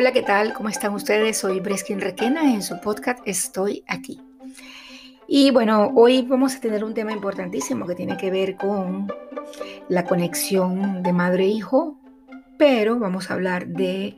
Hola, 0.00 0.12
¿qué 0.12 0.22
tal? 0.22 0.54
¿Cómo 0.54 0.70
están 0.70 0.94
ustedes? 0.94 1.36
Soy 1.36 1.60
Breskin 1.60 2.00
Requena 2.00 2.54
en 2.54 2.62
su 2.62 2.80
podcast 2.80 3.20
Estoy 3.26 3.84
aquí. 3.86 4.18
Y 5.28 5.50
bueno, 5.50 5.92
hoy 5.94 6.22
vamos 6.22 6.56
a 6.56 6.60
tener 6.60 6.84
un 6.84 6.94
tema 6.94 7.12
importantísimo 7.12 7.86
que 7.86 7.94
tiene 7.94 8.16
que 8.16 8.30
ver 8.30 8.56
con 8.56 9.12
la 9.90 10.06
conexión 10.06 11.02
de 11.02 11.12
madre-hijo, 11.12 12.00
pero 12.56 12.98
vamos 12.98 13.30
a 13.30 13.34
hablar 13.34 13.66
de 13.66 14.16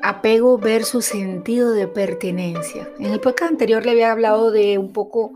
apego 0.00 0.58
versus 0.58 1.06
sentido 1.06 1.72
de 1.72 1.88
pertenencia. 1.88 2.88
En 3.00 3.06
el 3.06 3.18
podcast 3.18 3.50
anterior 3.50 3.84
le 3.84 3.90
había 3.90 4.12
hablado 4.12 4.52
de 4.52 4.78
un 4.78 4.92
poco 4.92 5.32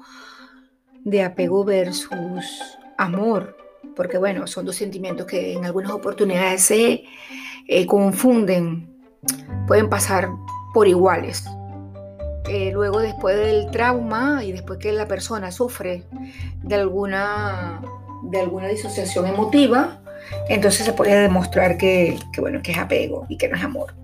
de 1.03 1.25
apego 1.25 1.65
versus 1.65 2.79
amor, 2.97 3.57
porque 3.97 4.19
bueno, 4.19 4.47
son 4.47 4.67
dos 4.67 4.77
sentimientos 4.77 5.27
que 5.27 5.55
en 5.55 5.65
algunas 5.65 5.91
oportunidades 5.91 6.63
se 6.63 7.03
eh, 7.67 7.87
confunden, 7.87 8.96
pueden 9.67 9.89
pasar 9.89 10.29
por 10.73 10.89
iguales. 10.89 11.45
Eh, 12.49 12.71
luego 12.73 13.01
después 13.01 13.37
del 13.37 13.71
trauma 13.71 14.45
y 14.45 14.53
después 14.53 14.79
que 14.79 14.93
la 14.93 15.09
persona 15.09 15.51
sufre 15.51 16.05
de 16.63 16.75
alguna, 16.77 17.83
de 18.23 18.41
alguna 18.41 18.69
disociación 18.69 19.27
emotiva, 19.27 20.01
entonces 20.49 20.87
se 20.87 20.93
puede 20.93 21.21
demostrar 21.21 21.77
que, 21.77 22.19
bueno, 22.39 22.61
que 22.63 22.73
es 22.73 22.79
apego 22.79 23.27
y 23.29 23.37
que 23.37 23.49
no 23.49 23.57
es 23.57 23.65
amor. 23.65 23.95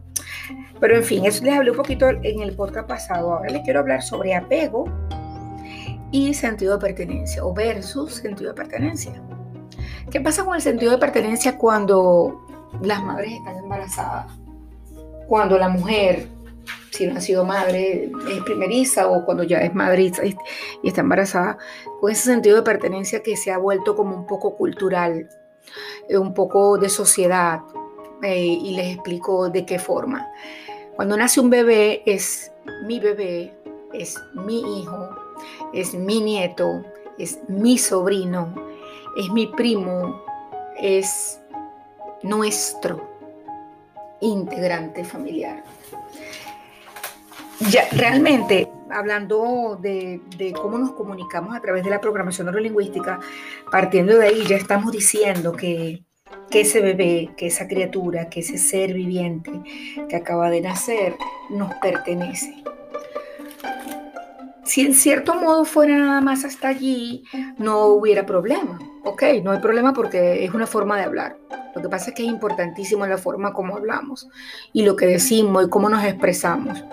Pero 0.80 0.96
en 0.96 1.04
fin, 1.04 1.24
eso 1.24 1.44
les 1.44 1.54
hablé 1.54 1.70
un 1.70 1.76
poquito 1.76 2.08
en 2.08 2.40
el 2.40 2.56
podcast 2.56 2.88
pasado. 2.88 3.34
Ahora 3.34 3.50
les 3.50 3.62
quiero 3.62 3.80
hablar 3.80 4.02
sobre 4.02 4.34
apego 4.34 4.86
y 6.10 6.34
sentido 6.34 6.78
de 6.78 6.80
pertenencia 6.80 7.44
o 7.44 7.54
versus 7.54 8.14
sentido 8.14 8.50
de 8.50 8.56
pertenencia. 8.56 9.12
¿Qué 10.10 10.20
pasa 10.20 10.44
con 10.44 10.56
el 10.56 10.60
sentido 10.60 10.90
de 10.90 10.98
pertenencia 10.98 11.56
cuando 11.56 12.44
las 12.82 13.02
madres 13.02 13.32
están 13.32 13.56
embarazadas? 13.58 14.41
Cuando 15.26 15.58
la 15.58 15.68
mujer, 15.68 16.28
si 16.90 17.06
no 17.06 17.18
ha 17.18 17.20
sido 17.20 17.44
madre, 17.44 18.10
es 18.30 18.42
primeriza 18.42 19.08
o 19.08 19.24
cuando 19.24 19.42
ya 19.44 19.58
es 19.58 19.74
madre 19.74 20.10
y 20.82 20.88
está 20.88 21.00
embarazada, 21.00 21.58
con 22.00 22.10
ese 22.10 22.24
sentido 22.24 22.56
de 22.56 22.62
pertenencia 22.62 23.22
que 23.22 23.36
se 23.36 23.50
ha 23.50 23.58
vuelto 23.58 23.96
como 23.96 24.16
un 24.16 24.26
poco 24.26 24.56
cultural, 24.56 25.28
eh, 26.08 26.18
un 26.18 26.34
poco 26.34 26.78
de 26.78 26.88
sociedad. 26.88 27.60
Eh, 28.22 28.46
y 28.46 28.76
les 28.76 28.94
explico 28.94 29.50
de 29.50 29.66
qué 29.66 29.80
forma. 29.80 30.30
Cuando 30.94 31.16
nace 31.16 31.40
un 31.40 31.50
bebé 31.50 32.02
es 32.06 32.52
mi 32.86 33.00
bebé, 33.00 33.52
es 33.92 34.16
mi 34.34 34.78
hijo, 34.78 35.10
es 35.72 35.94
mi 35.94 36.20
nieto, 36.20 36.84
es 37.18 37.40
mi 37.48 37.78
sobrino, 37.78 38.54
es 39.16 39.28
mi 39.30 39.48
primo, 39.48 40.22
es 40.78 41.40
nuestro 42.22 43.11
integrante 44.22 45.04
familiar. 45.04 45.62
Ya, 47.70 47.86
realmente, 47.92 48.68
hablando 48.90 49.78
de, 49.80 50.20
cómo 50.60 50.78
nos 50.78 50.92
comunicamos 50.92 51.54
a 51.54 51.60
través 51.60 51.84
de 51.84 51.90
la 51.90 52.00
programación 52.00 52.46
neurolingüística, 52.46 53.20
partiendo 53.70 54.18
de 54.18 54.26
ahí 54.26 54.44
ya 54.46 54.56
estamos 54.56 54.90
diciendo 54.90 55.52
que, 55.52 56.02
que 56.50 56.62
ese 56.62 56.80
bebé, 56.80 57.30
que 57.36 57.46
esa 57.46 57.68
criatura, 57.68 58.28
que 58.28 58.40
ese 58.40 58.58
ser 58.58 58.94
viviente 58.94 59.52
que 60.08 60.16
acaba 60.16 60.50
de 60.50 60.60
nacer 60.60 61.14
nos 61.50 61.72
pertenece 61.74 62.62
si 64.72 64.80
en 64.80 64.94
cierto 64.94 65.34
modo 65.34 65.66
fuera 65.66 65.98
nada 65.98 66.22
más 66.22 66.46
hasta 66.46 66.68
allí, 66.68 67.24
no 67.58 67.88
hubiera 67.88 68.24
problema. 68.24 68.78
Ok, 69.04 69.22
no 69.42 69.50
hay 69.50 69.58
problema 69.58 69.92
porque 69.92 70.44
es 70.44 70.54
una 70.54 70.66
forma 70.66 70.96
de 70.96 71.04
hablar. 71.04 71.36
Lo 71.74 71.82
que 71.82 71.88
pasa 71.88 72.10
es 72.10 72.16
que 72.16 72.22
es 72.22 72.28
importantísimo 72.28 73.06
la 73.06 73.18
forma 73.18 73.52
como 73.52 73.76
hablamos 73.76 74.28
y 74.72 74.84
lo 74.84 74.96
que 74.96 75.06
decimos 75.06 75.66
y 75.66 75.68
cómo 75.68 75.88
nos 75.88 76.04
expresamos. 76.04 76.84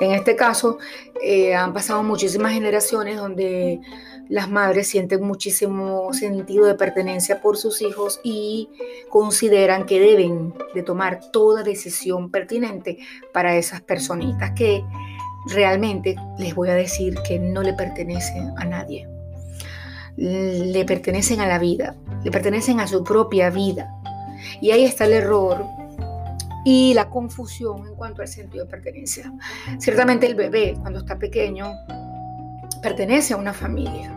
En 0.00 0.12
este 0.12 0.36
caso, 0.36 0.78
eh, 1.22 1.54
han 1.54 1.72
pasado 1.72 2.02
muchísimas 2.02 2.52
generaciones 2.52 3.16
donde 3.16 3.80
las 4.28 4.50
madres 4.50 4.88
sienten 4.88 5.22
muchísimo 5.22 6.12
sentido 6.12 6.64
de 6.66 6.74
pertenencia 6.74 7.40
por 7.40 7.56
sus 7.56 7.82
hijos 7.82 8.20
y 8.22 8.70
consideran 9.10 9.84
que 9.86 10.00
deben 10.00 10.54
de 10.74 10.82
tomar 10.82 11.20
toda 11.30 11.62
decisión 11.62 12.30
pertinente 12.30 12.98
para 13.32 13.56
esas 13.56 13.82
personitas 13.82 14.52
que 14.52 14.84
realmente 15.46 16.16
les 16.38 16.54
voy 16.54 16.70
a 16.70 16.74
decir 16.74 17.14
que 17.26 17.38
no 17.38 17.62
le 17.62 17.74
pertenecen 17.74 18.52
a 18.56 18.64
nadie. 18.64 19.08
Le 20.16 20.84
pertenecen 20.84 21.40
a 21.40 21.46
la 21.46 21.58
vida, 21.58 21.96
le 22.22 22.30
pertenecen 22.30 22.80
a 22.80 22.86
su 22.86 23.02
propia 23.02 23.50
vida. 23.50 23.90
Y 24.60 24.70
ahí 24.70 24.84
está 24.84 25.04
el 25.04 25.12
error 25.12 25.64
y 26.64 26.94
la 26.94 27.10
confusión 27.10 27.86
en 27.86 27.94
cuanto 27.94 28.22
al 28.22 28.28
sentido 28.28 28.64
de 28.64 28.70
pertenencia. 28.70 29.32
Ciertamente 29.78 30.26
el 30.26 30.34
bebé, 30.34 30.76
cuando 30.80 31.00
está 31.00 31.18
pequeño, 31.18 31.66
pertenece 32.82 33.34
a 33.34 33.36
una 33.36 33.52
familia, 33.52 34.14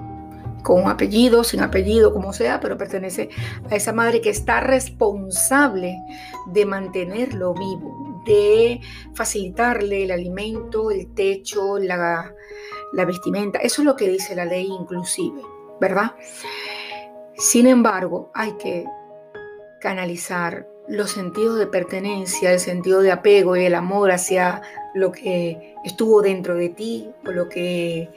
con 0.63 0.87
apellido, 0.89 1.43
sin 1.43 1.61
apellido, 1.61 2.13
como 2.13 2.33
sea, 2.33 2.59
pero 2.59 2.77
pertenece 2.77 3.29
a 3.69 3.75
esa 3.75 3.93
madre 3.93 4.21
que 4.21 4.29
está 4.29 4.59
responsable 4.59 5.97
de 6.47 6.65
mantenerlo 6.65 7.53
vivo, 7.53 8.21
de 8.25 8.81
facilitarle 9.13 10.03
el 10.03 10.11
alimento, 10.11 10.91
el 10.91 11.13
techo, 11.13 11.77
la, 11.77 12.33
vestimenta. 13.05 13.59
Eso 13.59 13.81
es 13.81 13.85
lo 13.85 13.95
que 13.95 14.09
dice 14.09 14.35
la 14.35 14.45
ley 14.45 14.67
inclusive, 14.67 15.41
¿verdad? 15.79 16.15
Sin 17.37 17.67
embargo, 17.67 18.31
hay 18.33 18.53
que 18.53 18.85
canalizar 19.79 20.67
los 20.87 21.11
sentidos 21.11 21.59
de 21.59 21.67
pertenencia, 21.67 22.53
el 22.53 22.59
sentido 22.59 23.01
de 23.01 23.11
apego 23.11 23.55
y 23.55 23.65
el 23.65 23.75
amor 23.75 24.11
hacia 24.11 24.61
lo 24.93 25.11
que 25.11 25.75
estuvo 25.83 26.21
dentro 26.21 26.55
de 26.55 26.69
ti 26.69 27.09
o 27.25 27.31
lo 27.31 27.49
que, 27.49 28.09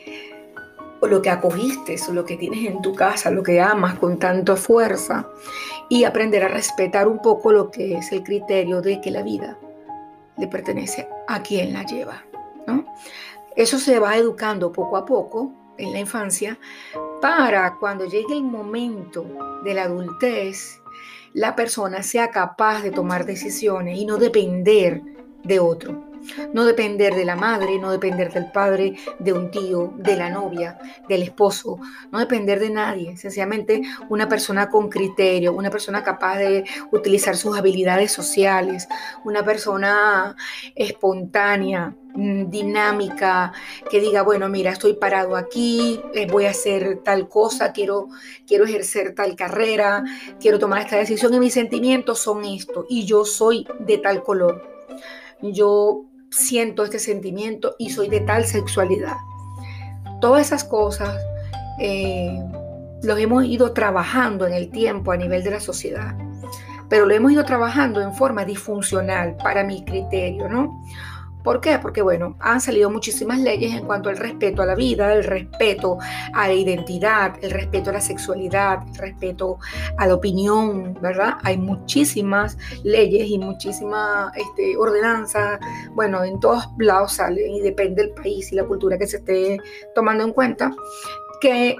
o 1.00 1.06
lo 1.06 1.21
que 1.21 1.31
acogiste 1.31 1.97
o 2.09 2.12
lo 2.12 2.25
que 2.25 2.37
tienes 2.37 2.71
en 2.71 2.81
tu 2.81 2.94
casa, 2.94 3.31
lo 3.31 3.43
que 3.43 3.60
amas 3.60 3.98
con 3.98 4.19
tanta 4.19 4.56
fuerza 4.56 5.28
y 5.88 6.04
aprender 6.04 6.44
a 6.44 6.48
respetar 6.48 7.09
un 7.09 7.21
poco 7.21 7.53
lo 7.53 7.71
que 7.71 7.97
es 7.97 8.12
el 8.12 8.22
criterio 8.22 8.81
de 8.81 9.00
que 9.00 9.10
la 9.10 9.22
vida 9.22 9.59
le 10.37 10.47
pertenece 10.47 11.09
a 11.27 11.42
quien 11.42 11.72
la 11.72 11.84
lleva. 11.84 12.25
¿no? 12.66 12.84
Eso 13.56 13.78
se 13.78 13.98
va 13.98 14.16
educando 14.16 14.72
poco 14.72 14.97
a 14.97 15.04
poco 15.04 15.53
en 15.77 15.92
la 15.92 15.98
infancia 15.98 16.59
para 17.21 17.77
cuando 17.78 18.06
llegue 18.06 18.34
el 18.34 18.42
momento 18.42 19.27
de 19.65 19.75
la 19.75 19.84
adultez, 19.84 20.81
la 21.32 21.54
persona 21.56 22.02
sea 22.02 22.30
capaz 22.30 22.82
de 22.82 22.91
tomar 22.91 23.24
decisiones 23.24 23.98
y 23.98 24.04
no 24.04 24.16
depender 24.16 25.02
de 25.44 25.60
otro. 25.60 26.10
No 26.52 26.66
depender 26.66 27.14
de 27.14 27.24
la 27.24 27.34
madre, 27.34 27.78
no 27.78 27.91
depender 27.91 28.30
del 28.30 28.52
padre, 28.52 28.96
de 29.18 29.32
un 29.32 29.50
tío, 29.50 29.94
de 29.96 30.16
la 30.16 30.28
novia, 30.28 30.78
del 31.08 31.22
esposo, 31.22 31.78
no 32.12 32.18
depender 32.18 32.60
de 32.60 32.68
nadie. 32.68 33.16
Sencillamente 33.16 33.82
una 34.10 34.28
persona 34.28 34.68
con 34.68 34.91
criterio, 34.91 35.54
una 35.54 35.70
persona 35.70 36.04
capaz 36.04 36.36
de 36.36 36.64
utilizar 36.92 37.36
sus 37.36 37.56
habilidades 37.56 38.12
sociales, 38.12 38.86
una 39.24 39.42
persona 39.44 40.36
espontánea, 40.74 41.97
dinámica, 42.15 43.53
que 43.91 44.00
diga, 44.00 44.22
bueno, 44.22 44.48
mira, 44.48 44.72
estoy 44.72 44.94
parado 44.94 45.37
aquí, 45.37 46.00
eh, 46.15 46.26
voy 46.31 46.47
a 46.47 46.50
hacer 46.50 47.00
tal 47.04 47.28
cosa, 47.28 47.72
quiero, 47.72 48.09
quiero 48.47 48.65
ejercer 48.65 49.15
tal 49.15 49.37
carrera, 49.37 50.04
quiero 50.41 50.59
tomar 50.59 50.82
esta 50.82 50.97
decisión 50.97 51.32
y 51.34 51.41
mis 51.41 51.54
sentimientos 51.54 52.19
son 52.19 52.44
esto 52.44 52.87
y 52.88 53.04
yo 53.04 53.25
soy 53.25 53.66
de 53.78 53.98
tal 53.98 54.22
color. 54.22 54.69
Yo 55.43 56.04
siento 56.31 56.84
este 56.84 56.98
sentimiento 56.98 57.75
y 57.78 57.91
soy 57.91 58.09
de 58.09 58.21
tal 58.21 58.44
sexualidad. 58.44 59.16
Todas 60.21 60.47
esas 60.47 60.65
cosas 60.65 61.19
eh, 61.81 62.38
los 63.03 63.19
hemos 63.19 63.44
ido 63.44 63.72
trabajando 63.72 64.47
en 64.47 64.53
el 64.53 64.71
tiempo 64.71 65.12
a 65.12 65.16
nivel 65.16 65.42
de 65.42 65.53
la 65.53 65.60
sociedad, 65.60 66.15
pero 66.89 67.07
lo 67.07 67.15
hemos 67.15 67.33
ido 67.33 67.45
trabajando 67.45 68.01
en 68.01 68.12
forma 68.12 68.45
disfuncional 68.45 69.36
para 69.36 69.65
mi 69.65 69.84
criterio, 69.84 70.48
¿no? 70.48 70.83
¿Por 71.42 71.60
qué? 71.60 71.78
Porque, 71.78 72.03
bueno, 72.03 72.37
han 72.39 72.60
salido 72.60 72.91
muchísimas 72.91 73.41
leyes 73.41 73.72
en 73.75 73.87
cuanto 73.87 74.10
al 74.10 74.19
respeto 74.19 74.63
a 74.63 74.66
la 74.66 74.75
vida, 74.75 75.13
el 75.15 75.25
respeto 75.25 75.98
a 76.34 76.48
la 76.48 76.53
identidad, 76.53 77.34
el 77.41 77.51
respeto 77.51 77.91
a 77.91 77.95
la 77.95 78.01
sexualidad, 78.01 78.87
el 78.87 78.95
respeto 78.97 79.59
a 79.97 80.07
la 80.07 80.15
opinión, 80.15 80.98
¿verdad? 81.01 81.34
Hay 81.42 81.57
muchísimas 81.57 82.59
leyes 82.83 83.28
y 83.31 83.39
muchísimas 83.39 84.37
este, 84.37 84.77
ordenanzas, 84.77 85.60
bueno, 85.95 86.25
en 86.25 86.39
todos 86.41 86.69
lados 86.78 87.15
salen 87.15 87.54
y 87.54 87.60
depende 87.60 88.03
del 88.03 88.13
país 88.13 88.53
y 88.53 88.57
la 88.57 88.65
cultura 88.65 88.98
que 88.98 89.07
se 89.07 89.19
esté 89.19 89.59
tomando 89.95 90.25
en 90.25 90.33
cuenta, 90.33 90.75
que, 91.41 91.77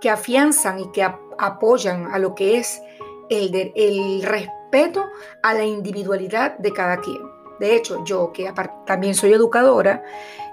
que 0.00 0.08
afianzan 0.08 0.80
y 0.80 0.90
que 0.92 1.02
apoyan 1.02 2.06
a 2.12 2.18
lo 2.18 2.34
que 2.34 2.58
es 2.58 2.80
el, 3.28 3.72
el 3.74 4.22
respeto 4.22 5.04
a 5.42 5.52
la 5.52 5.64
individualidad 5.64 6.56
de 6.58 6.72
cada 6.72 6.98
quien. 6.98 7.35
De 7.60 7.74
hecho, 7.74 8.04
yo 8.04 8.32
que 8.32 8.52
también 8.86 9.14
soy 9.14 9.32
educadora, 9.32 10.04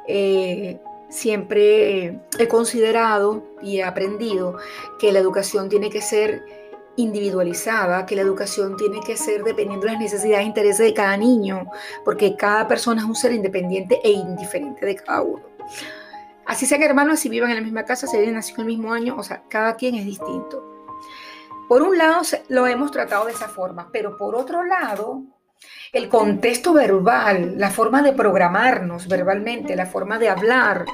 eh, 0.07 0.79
siempre 1.09 2.19
he 2.39 2.47
considerado 2.47 3.43
y 3.61 3.77
he 3.77 3.83
aprendido 3.83 4.57
que 4.99 5.11
la 5.11 5.19
educación 5.19 5.69
tiene 5.69 5.89
que 5.89 6.01
ser 6.01 6.43
individualizada, 6.95 8.05
que 8.05 8.15
la 8.15 8.21
educación 8.21 8.77
tiene 8.77 8.99
que 8.99 9.17
ser 9.17 9.43
dependiendo 9.43 9.85
de 9.85 9.93
las 9.93 10.01
necesidades 10.01 10.43
e 10.43 10.47
intereses 10.47 10.85
de 10.85 10.93
cada 10.93 11.17
niño, 11.17 11.67
porque 12.05 12.35
cada 12.35 12.67
persona 12.67 13.01
es 13.01 13.07
un 13.07 13.15
ser 13.15 13.31
independiente 13.33 13.99
e 14.03 14.11
indiferente 14.11 14.85
de 14.85 14.95
cada 14.95 15.21
uno. 15.21 15.43
Así 16.45 16.65
sean 16.65 16.83
hermanos, 16.83 17.19
si 17.19 17.29
vivan 17.29 17.51
en 17.51 17.55
la 17.57 17.61
misma 17.61 17.85
casa, 17.85 18.05
si 18.05 18.17
hayan 18.17 18.33
nacido 18.33 18.61
el 18.61 18.67
mismo 18.67 18.93
año, 18.93 19.15
o 19.17 19.23
sea, 19.23 19.43
cada 19.47 19.75
quien 19.75 19.95
es 19.95 20.05
distinto. 20.05 20.63
Por 21.69 21.81
un 21.81 21.97
lado, 21.97 22.21
lo 22.49 22.67
hemos 22.67 22.91
tratado 22.91 23.25
de 23.25 23.31
esa 23.31 23.47
forma, 23.47 23.89
pero 23.91 24.17
por 24.17 24.35
otro 24.35 24.63
lado, 24.63 25.23
el 25.93 26.09
contexto 26.09 26.73
verbal, 26.73 27.53
la 27.57 27.69
forma 27.69 28.01
de 28.01 28.13
programarnos 28.13 29.07
verbalmente, 29.07 29.75
la 29.75 29.85
forma 29.85 30.17
de 30.17 30.29
hablar, 30.29 30.85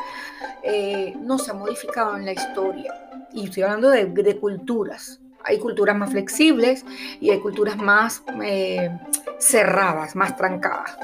eh, 0.61 1.13
no 1.21 1.37
se 1.37 1.51
ha 1.51 1.53
modificado 1.53 2.17
en 2.17 2.25
la 2.25 2.33
historia. 2.33 2.93
Y 3.33 3.45
estoy 3.45 3.63
hablando 3.63 3.89
de, 3.89 4.37
culturas. 4.39 5.21
Hay 5.45 5.57
culturas 5.57 5.95
más 5.95 6.11
flexibles 6.11 6.85
y 7.21 7.29
hay 7.29 7.39
culturas 7.39 7.77
más 7.77 8.23
eh, 8.43 8.89
cerradas, 9.37 10.17
más 10.17 10.35
trancadas. 10.35 10.97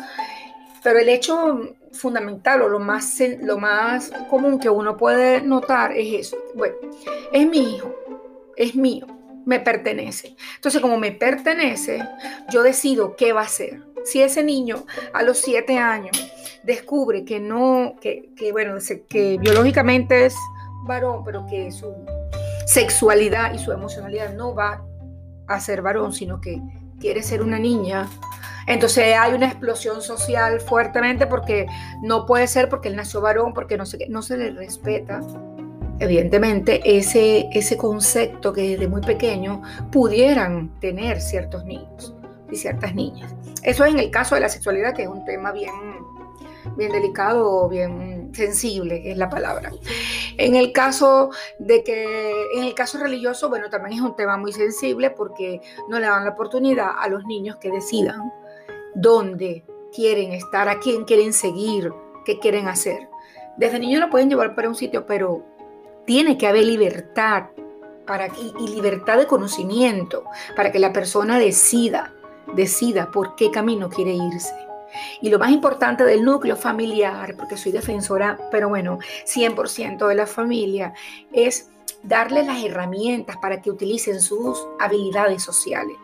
Pero 0.84 1.00
el 1.00 1.08
hecho 1.08 1.76
fundamental 1.94 2.62
o 2.64 2.70
lo 2.70 2.80
más, 2.80 3.18
lo 3.42 3.58
más 3.58 4.12
común 4.30 4.60
que 4.60 4.70
uno 4.70 4.98
puede 4.98 5.42
notar 5.42 5.94
es 5.94 6.28
eso. 6.28 6.38
Bueno, 6.54 6.76
es 7.32 7.48
mi 7.48 7.76
hijo, 7.76 7.96
es 8.58 8.76
mío, 8.76 9.08
me 9.46 9.60
pertenece. 9.60 10.36
Entonces, 10.56 10.82
como 10.82 10.98
me 10.98 11.12
pertenece, 11.12 12.04
yo 12.50 12.64
decido 12.64 13.16
qué 13.16 13.34
va 13.34 13.42
a 13.42 13.46
hacer. 13.46 13.82
Si 14.04 14.22
ese 14.22 14.44
niño 14.44 14.86
a 15.14 15.24
los 15.24 15.40
siete 15.40 15.78
años 15.78 16.16
descubre 16.64 17.26
que 17.26 17.40
no, 17.40 17.96
que, 18.02 18.30
que 18.36 18.52
bueno, 18.52 18.76
que 19.10 19.38
biológicamente 19.40 20.26
es 20.26 20.36
varón, 20.86 21.24
pero 21.24 21.46
que 21.48 21.72
su 21.72 21.94
sexualidad 22.66 23.54
y 23.54 23.60
su 23.60 23.72
emocionalidad 23.72 24.34
no 24.34 24.54
va 24.54 24.84
a 25.48 25.60
ser 25.60 25.82
varón, 25.82 26.14
sino 26.14 26.42
que 26.42 26.62
quiere 27.00 27.22
ser 27.22 27.42
una 27.42 27.60
niña, 27.60 28.08
entonces 28.68 29.16
hay 29.16 29.34
una 29.34 29.48
explosión 29.48 30.02
social 30.02 30.60
fuertemente 30.60 31.28
porque 31.28 31.68
no 32.02 32.26
puede 32.26 32.48
ser 32.48 32.70
porque 32.70 32.90
él 32.90 32.96
nació 32.96 33.22
varón, 33.22 33.54
porque 33.54 33.78
no 33.78 33.86
se, 33.86 34.08
no 34.10 34.22
se 34.22 34.38
le 34.38 34.52
respeta 34.52 35.22
evidentemente 36.00 36.82
ese, 36.98 37.48
ese 37.52 37.78
concepto 37.78 38.54
que 38.54 38.62
desde 38.72 38.88
muy 38.88 39.02
pequeño 39.02 39.62
pudieran 39.92 40.80
tener 40.80 41.22
ciertos 41.22 41.66
niños 41.66 42.14
y 42.52 42.56
ciertas 42.56 42.94
niñas. 42.96 43.34
Eso 43.64 43.86
es 43.86 43.94
en 43.94 44.00
el 44.00 44.12
caso 44.12 44.36
de 44.36 44.42
la 44.42 44.50
sexualidad, 44.50 44.94
que 44.94 45.04
es 45.04 45.08
un 45.08 45.26
tema 45.26 45.52
bien, 45.52 45.74
bien 46.78 46.92
delicado, 46.92 47.68
bien 47.70 48.32
sensible, 48.34 49.10
es 49.10 49.18
la 49.18 49.30
palabra. 49.30 49.72
En 50.38 50.56
el 50.56 50.72
caso 50.72 51.32
de 51.58 51.84
que, 51.84 52.32
en 52.56 52.64
el 52.66 52.76
caso 52.76 53.00
religioso, 53.00 53.50
bueno, 53.50 53.70
también 53.70 53.98
es 53.98 54.02
un 54.02 54.16
tema 54.16 54.38
muy 54.38 54.52
sensible 54.54 55.10
porque 55.10 55.62
no 55.90 56.00
le 56.00 56.08
dan 56.08 56.26
la 56.26 56.32
oportunidad 56.32 56.92
a 57.00 57.08
los 57.08 57.26
niños 57.26 57.56
que 57.56 57.72
decidan 57.72 58.32
dónde 58.94 59.64
quieren 59.94 60.34
estar, 60.34 60.68
a 60.68 60.80
quién 60.80 61.06
quieren 61.06 61.34
seguir, 61.34 61.92
qué 62.26 62.38
quieren 62.40 62.68
hacer. 62.68 63.08
Desde 63.58 63.80
niño 63.80 64.00
lo 64.00 64.10
pueden 64.10 64.30
llevar 64.30 64.54
para 64.54 64.68
un 64.68 64.76
sitio, 64.76 65.06
pero 65.06 65.55
tiene 66.06 66.38
que 66.38 66.48
haber 66.48 66.64
libertad 66.64 67.46
para, 68.06 68.28
y, 68.28 68.68
libertad 68.68 69.18
de 69.18 69.28
conocimiento 69.28 70.26
para 70.56 70.72
que 70.72 70.80
la 70.80 70.94
persona 70.94 71.40
decida, 71.40 72.14
decida 72.54 73.12
por 73.12 73.36
qué 73.36 73.52
camino 73.52 73.90
quiere 73.90 74.14
irse. 74.14 74.56
Y 75.22 75.30
lo 75.30 75.40
más 75.40 75.52
importante 75.52 76.06
del 76.06 76.24
núcleo 76.24 76.56
familiar, 76.56 77.36
porque 77.36 77.58
soy 77.58 77.72
defensora, 77.72 78.38
pero 78.52 78.70
bueno, 78.70 79.00
100% 79.26 80.08
de 80.08 80.16
la 80.16 80.28
familia, 80.28 80.94
es 81.34 81.70
darle 82.04 82.44
las 82.44 82.64
herramientas 82.64 83.38
para 83.38 83.62
que 83.62 83.72
utilicen 83.72 84.22
sus 84.22 84.68
habilidades 84.80 85.44
sociales, 85.44 85.98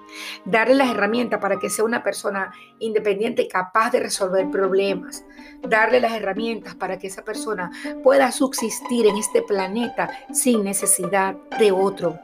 darle 0.45 0.75
las 0.75 0.89
herramientas 0.89 1.39
para 1.39 1.59
que 1.59 1.69
sea 1.69 1.85
una 1.85 2.03
persona 2.03 2.51
independiente 2.79 3.47
capaz 3.47 3.91
de 3.91 3.99
resolver 3.99 4.49
problemas, 4.49 5.23
darle 5.61 5.99
las 5.99 6.13
herramientas 6.13 6.75
para 6.75 6.97
que 6.97 7.07
esa 7.07 7.23
persona 7.23 7.71
pueda 8.03 8.31
subsistir 8.31 9.05
en 9.05 9.17
este 9.17 9.41
planeta 9.43 10.09
sin 10.33 10.63
necesidad 10.63 11.35
de 11.59 11.71
otro, 11.71 12.19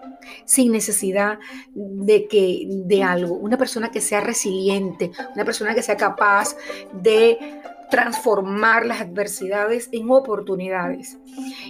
sin 0.46 0.72
necesidad 0.72 1.40
de 1.74 2.28
que 2.28 2.66
de 2.68 3.04
algo, 3.04 3.36
una 3.36 3.58
persona 3.58 3.92
que 3.92 4.02
sea 4.02 4.22
resiliente, 4.22 5.12
una 5.36 5.46
persona 5.46 5.76
que 5.76 5.84
sea 5.84 5.98
capaz 5.98 6.56
de 6.92 7.62
transformar 7.90 8.86
las 8.86 9.02
adversidades 9.02 9.90
en 9.92 10.10
oportunidades. 10.10 11.18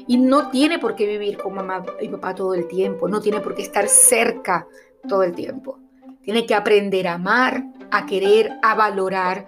Y 0.08 0.18
no 0.18 0.50
tiene 0.50 0.80
por 0.80 0.96
qué 0.96 1.08
vivir 1.08 1.38
con 1.38 1.54
mamá 1.54 1.84
y 2.02 2.10
papá 2.10 2.34
todo 2.36 2.54
el 2.54 2.68
tiempo, 2.68 3.08
no 3.08 3.22
tiene 3.22 3.40
por 3.40 3.56
qué 3.56 3.62
estar 3.62 3.88
cerca 3.88 4.68
todo 5.08 5.24
el 5.24 5.34
tiempo. 5.34 5.80
Tiene 6.22 6.46
que 6.46 6.56
aprender 6.56 7.08
a 7.08 7.14
amar, 7.14 7.64
a 7.92 8.06
querer, 8.06 8.52
a 8.62 8.75
valorar 8.75 9.46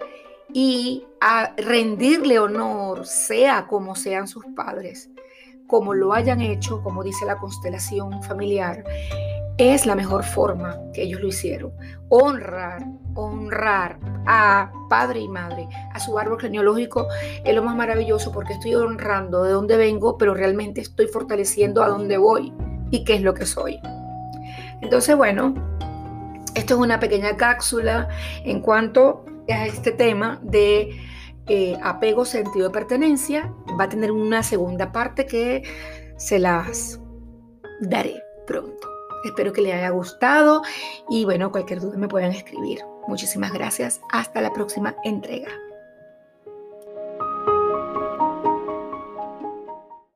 y 0.52 1.04
a 1.20 1.54
rendirle 1.56 2.38
honor, 2.38 3.06
sea 3.06 3.66
como 3.66 3.94
sean 3.94 4.26
sus 4.26 4.44
padres, 4.56 5.10
como 5.66 5.94
lo 5.94 6.12
hayan 6.12 6.40
hecho, 6.40 6.82
como 6.82 7.04
dice 7.04 7.26
la 7.26 7.36
constelación 7.36 8.22
familiar, 8.22 8.84
es 9.60 9.84
la 9.84 9.94
mejor 9.94 10.24
forma 10.24 10.78
que 10.92 11.02
ellos 11.02 11.20
lo 11.20 11.28
hicieron. 11.28 11.72
Honrar, 12.08 12.84
honrar 13.14 13.98
a 14.26 14.72
padre 14.88 15.20
y 15.20 15.28
madre, 15.28 15.68
a 15.92 16.00
su 16.00 16.18
árbol 16.18 16.40
genealógico, 16.40 17.06
es 17.44 17.54
lo 17.54 17.62
más 17.62 17.76
maravilloso 17.76 18.32
porque 18.32 18.54
estoy 18.54 18.74
honrando 18.74 19.42
de 19.42 19.52
dónde 19.52 19.76
vengo, 19.76 20.16
pero 20.16 20.34
realmente 20.34 20.80
estoy 20.80 21.06
fortaleciendo 21.08 21.82
a 21.82 21.88
dónde 21.88 22.16
voy 22.16 22.52
y 22.90 23.04
qué 23.04 23.16
es 23.16 23.22
lo 23.22 23.34
que 23.34 23.46
soy. 23.46 23.78
Entonces, 24.80 25.16
bueno, 25.16 25.54
esto 26.54 26.74
es 26.74 26.80
una 26.80 26.98
pequeña 26.98 27.36
cápsula 27.36 28.08
en 28.44 28.60
cuanto 28.60 29.24
a 29.48 29.66
este 29.66 29.92
tema 29.92 30.40
de 30.42 30.90
eh, 31.46 31.76
apego, 31.82 32.24
sentido 32.24 32.68
de 32.68 32.72
pertenencia. 32.72 33.52
Va 33.78 33.84
a 33.84 33.88
tener 33.88 34.10
una 34.10 34.42
segunda 34.42 34.90
parte 34.92 35.26
que 35.26 35.62
se 36.16 36.38
las 36.38 37.00
daré 37.80 38.22
pronto. 38.46 38.99
Espero 39.24 39.52
que 39.52 39.62
les 39.62 39.74
haya 39.74 39.90
gustado 39.90 40.62
y 41.08 41.24
bueno, 41.24 41.50
cualquier 41.50 41.80
duda 41.80 41.96
me 41.96 42.08
pueden 42.08 42.32
escribir. 42.32 42.80
Muchísimas 43.08 43.52
gracias. 43.52 44.00
Hasta 44.12 44.40
la 44.40 44.52
próxima 44.52 44.94
entrega. 45.04 45.50